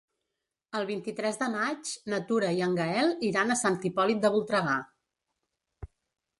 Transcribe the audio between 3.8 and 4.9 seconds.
Hipòlit de Voltregà.